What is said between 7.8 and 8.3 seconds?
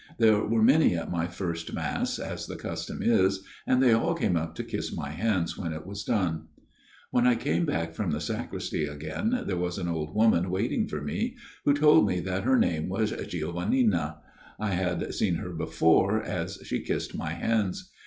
from the